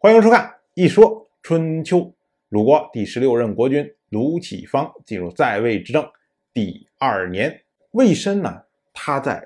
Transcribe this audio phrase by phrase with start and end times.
[0.00, 1.98] 欢迎收看《一说春秋》。
[2.50, 6.08] 鲁国第十六任国君鲁启方进入在位执政
[6.52, 9.44] 第二年，魏申呢，他在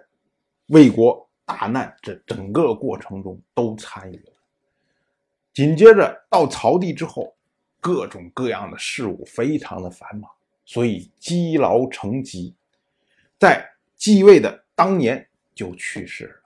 [0.67, 4.33] 魏国大难这整个过程中都参与了。
[5.55, 7.35] 紧接着到曹地之后，
[7.81, 10.31] 各种各样的事物非常的繁忙，
[10.67, 12.55] 所以积劳成疾，
[13.39, 13.67] 在
[13.97, 16.43] 继位的当年就去世了。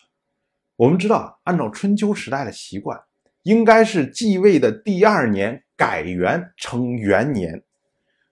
[0.76, 3.02] 我们知道啊，按照春秋时代的习惯。
[3.46, 7.62] 应该是继位的第二年改元称元年，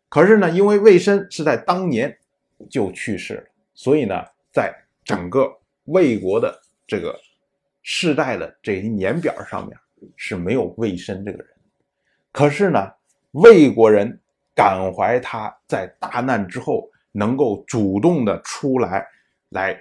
[0.09, 2.19] 可是呢，因为魏申是在当年
[2.69, 4.75] 就去世了，所以呢，在
[5.05, 7.17] 整个魏国的这个
[7.81, 9.79] 世代的这一年表上面
[10.17, 11.47] 是没有魏申这个人。
[12.33, 12.91] 可是呢，
[13.31, 14.19] 魏国人
[14.53, 19.07] 感怀他在大难之后能够主动的出来，
[19.51, 19.81] 来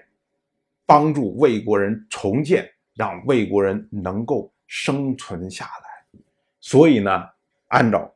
[0.85, 4.52] 帮助魏国人重建，让魏国人能够。
[4.75, 6.19] 生存下来，
[6.59, 7.29] 所以呢，
[7.67, 8.11] 按照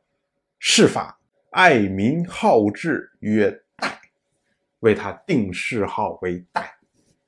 [0.58, 1.16] 谥法，
[1.50, 4.00] 爱民好治曰代，
[4.80, 6.76] 为他定谥号为代，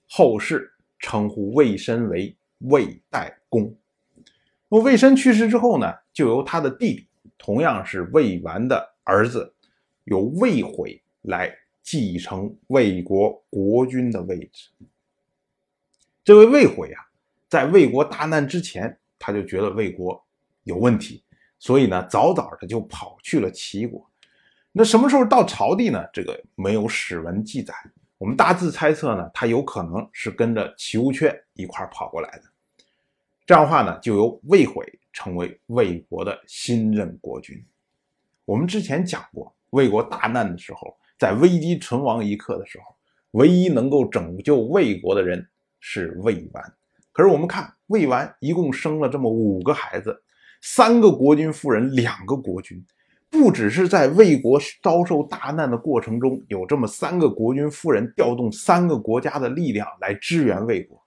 [0.09, 3.73] 后世称呼魏申为魏代公。
[4.69, 7.07] 那魏申去世之后呢，就由他的弟弟，
[7.39, 9.55] 同样是魏完的儿子，
[10.03, 14.71] 由魏悔来继承魏国国君的位置。
[16.25, 17.07] 这位魏悔啊，
[17.49, 18.97] 在魏国大难之前。
[19.21, 20.21] 他就觉得魏国
[20.65, 21.23] 有问题，
[21.59, 24.05] 所以呢，早早的就跑去了齐国。
[24.73, 26.03] 那什么时候到朝地呢？
[26.13, 27.75] 这个没有史文记载。
[28.19, 32.45] 我们大致猜测呢，他有可能是跟着齐无缺一块跑过来的。
[33.45, 37.63] 这样的话呢，就由魏悔成为魏国的新任国君。
[38.45, 42.95] 我们之前讲过，魏国大难的时候，在危机存亡一刻的时候，
[43.33, 45.47] 唯一能够拯救魏国的人
[45.81, 46.75] 是魏完。
[47.13, 50.23] 可是我们看魏完一共生了这么五个孩子，
[50.63, 52.85] 三个国君夫人，两个国君，
[53.29, 61.03] 不只是在魏国遭受大难的过程中有这么三个国君夫人调动三个国家的力量来支援魏国，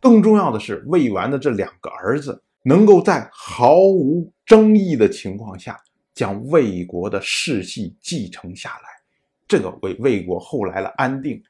[0.00, 5.78] 更重要的是魏完的这两个儿子能够在毫无争议的情况下
[6.14, 8.88] 将魏国的世系继承下来，
[9.46, 11.42] 这个为魏国后来的安定、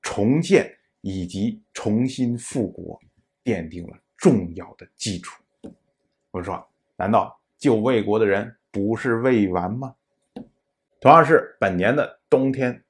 [0.00, 0.70] 重建
[1.02, 2.98] 以及重新复国。
[3.44, 5.42] 奠定了重要的基础。
[6.30, 6.66] 我们说，
[6.96, 9.94] 难道救魏国的人不是魏完吗？
[11.00, 12.82] 同样是本年的冬天，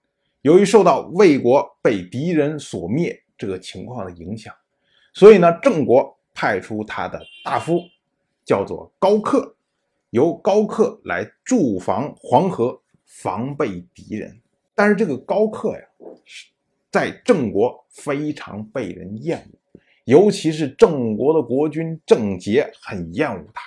[0.43, 4.55] 由于受到魏国被敌人所灭这个情况的影响，
[5.13, 7.81] 所以呢，郑国派出他的大夫，
[8.45, 9.57] 叫做高克，
[10.11, 14.41] 由高克来驻防黄河，防备敌人。
[14.77, 15.85] 但是这个高克呀，
[16.91, 19.59] 在郑国非常被人厌恶。
[20.05, 23.63] 尤其是郑国的国君郑杰很厌恶他，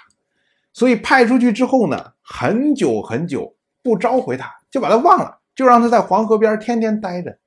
[0.72, 7.40] 所以派出去之后呢，很久很久不召回他，就把他忘了，就让他在黄河边天天待着。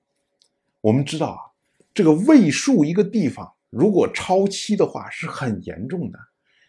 [0.80, 1.38] 我们知道啊，
[1.94, 6.18] 这个魏数一个地方如果超期的话是很严重的。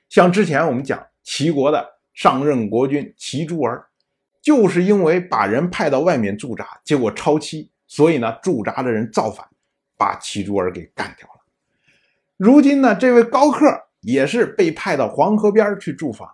[0.07, 1.83] 像之前我们讲齐国的
[2.13, 3.87] 上任国君齐诸儿，
[4.41, 9.43] 就是因为把人派到外面驻扎，结果超期，所以呢驻扎的人造反，
[9.97, 11.27] 把齐诸儿给干掉。
[12.43, 13.67] 如今呢，这位高克
[13.99, 16.27] 也是被派到黄河边去驻防，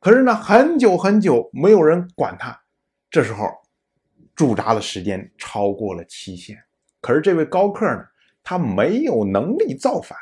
[0.00, 2.58] 可是呢，很久很久没有人管他。
[3.10, 3.46] 这时候
[4.34, 6.56] 驻扎的时间超过了期限，
[7.02, 8.02] 可是这位高克呢，
[8.42, 10.16] 他没有能力造反，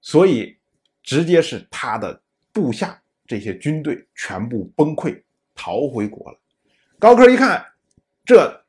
[0.00, 0.56] 所以
[1.02, 2.18] 直接是他的
[2.50, 5.22] 部下这些军队全部崩溃，
[5.54, 6.38] 逃回国了。
[6.98, 7.62] 高克一看，
[8.24, 8.64] 这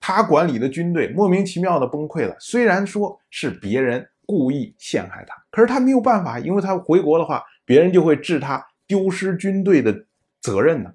[0.00, 4.04] 他管理的军队莫名其妙的崩溃了，虽然说是别人。
[4.30, 10.06] 故意陷害他，可是他没有办法，因为他回国的话，别人就会治他丢失军队的
[10.40, 10.94] 责任呢。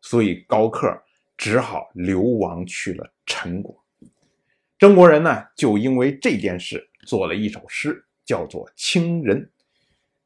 [0.00, 0.96] 所以高克
[1.36, 3.76] 只好流亡去了陈国。
[4.78, 9.42] 郑国人呢，就因为这件事做了一首诗，叫做《清人》。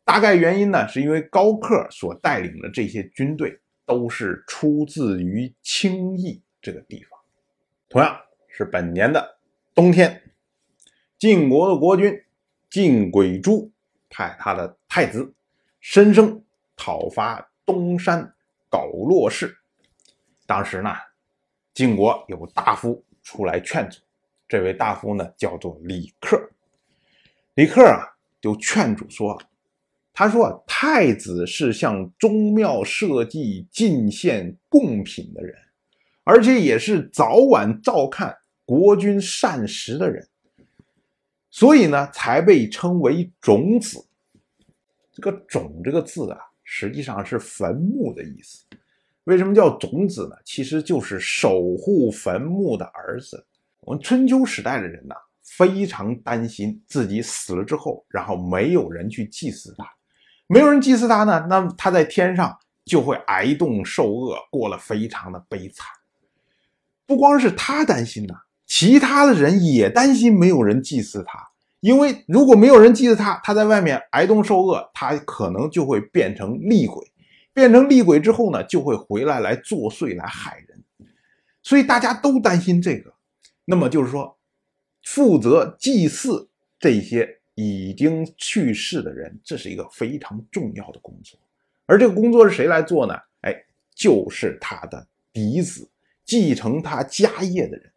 [0.05, 7.19] 大概原因呢，是因为高克所带领的这些军队都是出自于清邑这个地方。
[7.89, 9.39] 同样是本年的
[9.75, 10.21] 冬天，
[11.19, 12.23] 晋国的国君。
[12.71, 13.69] 晋鬼珠
[14.09, 15.35] 派他的太子
[15.81, 16.41] 申生
[16.77, 18.33] 讨伐东山
[18.71, 19.57] 皋洛氏。
[20.47, 20.95] 当时呢，
[21.75, 23.99] 晋国有大夫出来劝阻，
[24.49, 26.41] 这位大夫呢叫做李克。
[27.55, 28.07] 李克啊，
[28.41, 29.41] 就劝阻说
[30.15, 35.55] ：“他说太子是向宗庙社稷进献贡品的人，
[36.23, 40.25] 而且也是早晚照看国君膳食的人。”
[41.51, 44.05] 所以呢，才被称为种子。
[45.13, 48.65] 这个“种”这个字啊，实际上是坟墓的意思。
[49.25, 50.37] 为什么叫种子呢？
[50.45, 53.45] 其实就是守护坟墓的儿子。
[53.81, 59.85] 我们春秋时代的人呢，非常担心自己死了之后，然后没有人去祭祀他，
[60.47, 65.87] 没有人祭祀他呢，那他在天上就会挨冻受饿，过了非常的悲惨。
[67.07, 68.35] 不光是他担心呐，
[68.71, 71.51] 其他的人也担心没有人祭祀他，
[71.81, 77.11] 因为如果没有人祭祀他，他在外面挨冻受饿，他可能就会变成厉鬼。
[77.53, 81.09] 变成厉鬼之后呢，就会回来来作祟来害人，
[81.65, 83.13] 所以大家都担心这个。
[83.65, 84.39] 那么就是说，
[85.03, 91.37] 负责祭祀这些已经去世的人，这是一个非常重要的工作。
[91.87, 93.15] 而这个工作是谁来做呢？
[93.41, 93.53] 哎，
[93.97, 95.91] 就是他的嫡子，
[96.25, 97.91] 继承他家业的人。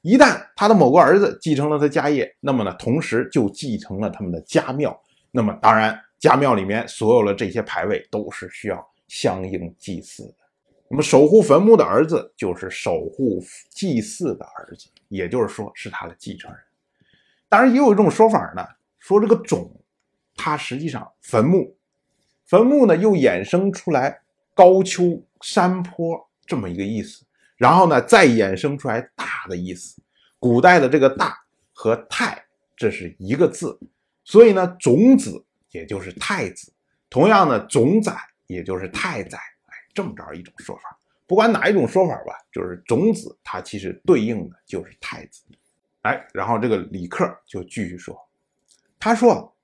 [0.00, 4.98] 一旦他的某个儿子继承了他家业，那么呢，同时就继承了他们的家庙。
[5.30, 5.98] 那么当然。
[6.22, 10.34] 家庙里面所有的这些牌位都是需要相应祭祀的。
[10.88, 16.60] 那么守护坟墓的儿子就是守护祭祀的儿子，也就是说是他的继承人。
[17.48, 18.64] 当然也有一种说法呢，
[19.00, 19.68] 说这个冢，
[20.36, 21.76] 它实际上坟墓，
[22.44, 24.20] 坟墓呢又衍生出来
[24.54, 26.16] 高丘山坡
[26.46, 27.24] 这么一个意思，
[27.62, 30.02] 然后呢再衍生出来大的意思。
[30.40, 31.38] 古代的这个大
[31.72, 32.44] 和太
[32.76, 33.78] 这是一个字，
[34.24, 35.44] 所以呢种子。
[35.72, 36.70] 也就是太子，
[37.08, 38.14] 同样的总宰
[38.46, 40.82] 也就是太宰，哎，这么着一种说法。
[41.26, 45.40] 不管哪一种说法吧，就是种子它其实对应的就是太子。
[46.02, 48.14] 哎，然后这个李克就继续说，
[49.00, 49.56] 他说，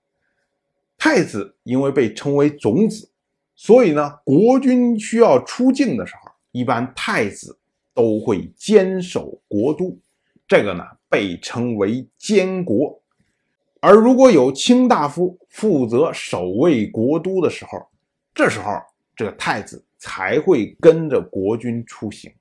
[0.96, 3.12] 太子因为被称为种子，
[3.54, 7.57] 所以呢，国君需要出境的时候，一般太子
[7.98, 9.98] 都会坚守国都，
[10.46, 13.02] 这个呢被称为监国。
[13.80, 17.84] 而如果有卿大夫负责守卫国都的时候，
[18.32, 18.70] 这时候
[19.16, 22.32] 这个太子才会跟着国君出行。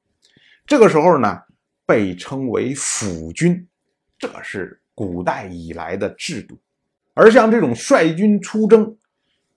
[0.67, 1.41] 这个时候呢，
[1.87, 3.67] 被称为辅君，
[4.19, 6.55] 这是古代以来的制度。
[7.15, 8.95] 而像这种率军出征、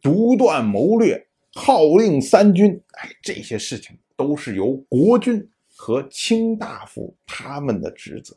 [0.01, 5.47] 独断谋略、号令三军，哎，这些事情都是由国君
[5.81, 8.37] 和卿大夫他们的职责，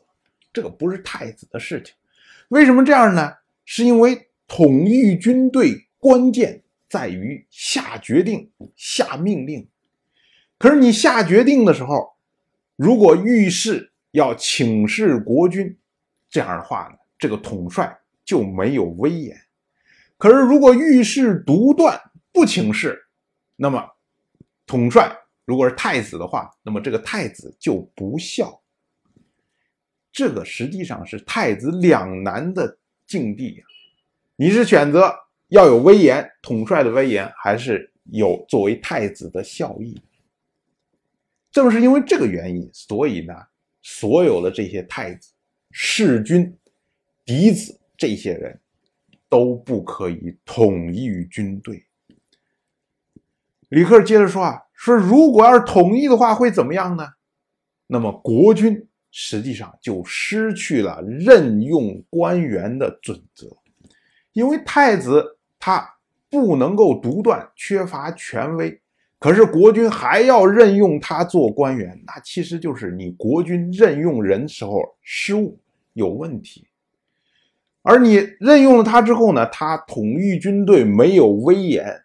[0.50, 1.94] 这个不是太子的事情。
[2.48, 3.34] 为什么这样呢？
[3.66, 9.68] 是因为统御军队关键在于下决定、下命令。
[10.58, 12.16] 可是你下决定的时候，
[12.76, 15.76] 如果遇事要请示国君，
[16.30, 17.94] 这样的话呢，这个统帅
[18.24, 19.38] 就没有威严。
[20.16, 22.00] 可是如果遇事独断
[22.32, 23.06] 不请示，
[23.54, 23.86] 那么
[24.66, 25.14] 统帅
[25.44, 28.62] 如果是太子的话，那么这个太子就不孝。
[30.12, 32.78] 这个实际上是太子两难的。
[33.06, 33.62] 境地，
[34.34, 35.14] 你是选择
[35.48, 40.00] 要有威严统帅的威严，还是有作为太子的孝义？
[41.52, 43.34] 正是因为这个原因，所以呢，
[43.82, 45.34] 所有的这些太子、
[45.70, 46.56] 弑君、
[47.26, 48.58] 嫡子这些人
[49.28, 51.84] 都不可以统一于军队。
[53.68, 57.08] 李克接着说啊，说如果要是统一的话，会怎么样呢？
[57.86, 58.86] 那么国君。
[59.16, 63.46] 实际上就失去了任用官员的准则，
[64.32, 65.88] 因为太子他
[66.28, 68.80] 不能够独断，缺乏权威，
[69.20, 75.60] 可是国君还要任用他做官员，那其实就是你国君任用人时候失误
[75.92, 76.66] 有问题，
[77.82, 82.02] 而你任用了他之后呢，他统御军队没有威严，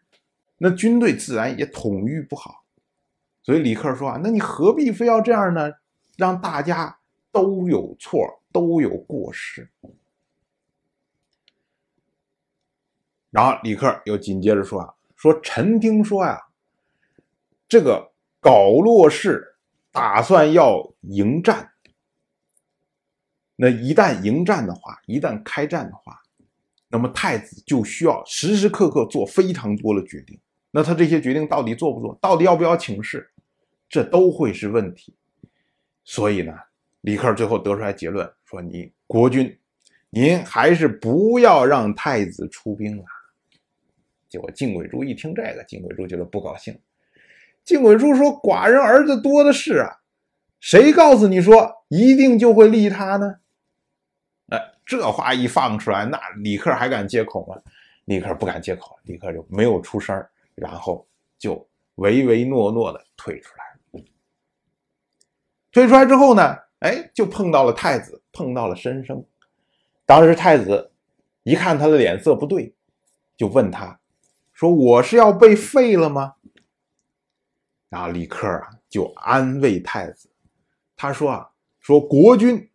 [0.59, 2.58] 那军队自然也统御不好，
[3.49, 5.71] 所以李克说啊，那你何必非要这样呢？
[6.17, 6.95] 让大家。
[7.31, 9.69] 都有错，都有过失。
[13.29, 16.41] 然后李克又紧接着说啊，说臣听说呀，
[17.67, 19.55] 这个皋洛氏
[19.91, 21.71] 打算要迎战。
[23.55, 26.19] 那一旦迎战的话，一旦开战的话，
[26.87, 30.39] 那么太子就需要时时刻刻做非常多的决定。
[30.71, 32.17] 那他这些决定到底做不做？
[32.19, 33.31] 到底要不要请示？
[33.89, 35.15] 这都会是问题。
[36.05, 36.53] 所以呢？
[37.01, 39.57] 李克最后得出来结论说：“你国君，
[40.09, 43.03] 您还是不要让太子出兵了。”
[44.27, 46.77] 结果晋轨珠一听这个，晋轨珠觉得不高兴。
[47.63, 49.89] 晋轨珠说：“寡人儿子多的是啊，
[50.59, 53.35] 谁告诉你说一定就会立他呢？”
[54.51, 57.55] 哎，这话一放出来，那李克还敢接口吗？
[58.05, 60.21] 李克不敢接口，李克就没有出声
[60.55, 61.65] 然后就
[61.95, 63.68] 唯唯诺诺的退出来。
[65.71, 66.57] 退出来之后呢？
[66.79, 69.23] 哎，就碰到了太子，碰到了申生。
[70.05, 70.91] 当时太子
[71.43, 72.73] 一看他的脸色不对，
[73.35, 73.99] 就问他
[74.53, 76.35] 说我是要被废了吗？
[77.89, 80.29] 然后李克啊就安慰太子，
[80.95, 81.49] 他说啊，
[81.79, 82.69] 说国君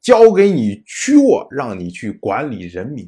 [0.00, 3.06] 交给你屈沃，让你去管理人民；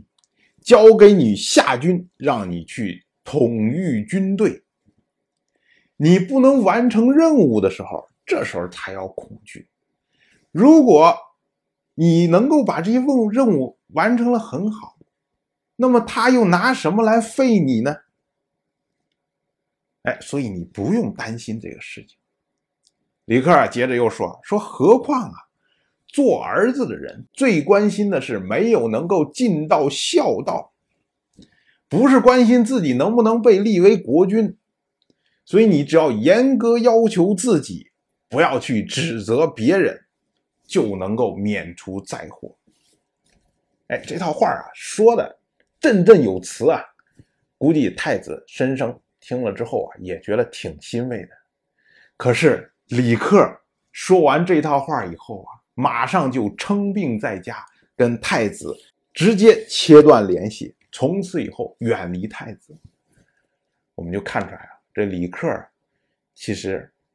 [0.63, 4.63] 交给你夏军，让你去统御军队。
[5.97, 9.69] 你不能完成任务的时候，这时候才要恐惧。
[10.51, 11.17] 如果
[11.95, 14.99] 你能够把这些任务任务完成了很好，
[15.77, 17.97] 那么他又拿什么来废你呢？
[20.03, 22.19] 哎，所以你不用担心这个事情。
[23.25, 25.37] 李克啊，接着又说说，何况啊，
[26.07, 30.73] 做儿子的人最关心的是没有能够尽到孝道，
[31.89, 34.57] 不是关心自己能不能被立为国君。
[35.45, 37.91] 所以你只要严格要求自己，
[38.37, 39.99] 不要去指责别人，
[40.67, 42.55] 就能够免除灾祸。
[43.87, 45.39] 哎，这套话啊，说的
[45.81, 46.85] 振振有词啊，
[47.57, 49.01] 估计太子申生。
[49.21, 51.31] 听了之后啊，也觉得挺欣慰的。
[52.19, 53.59] 可是李克
[53.91, 57.65] 说完这套话以后啊，马上就称病在家，
[57.97, 58.77] 跟太子
[59.15, 62.77] 直接切断联系，从此以后远离太子。
[63.95, 65.49] 我们就看出来了，这李克
[66.35, 66.93] 其实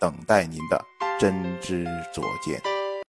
[0.00, 0.82] 等待您的
[1.18, 2.79] 真知灼见。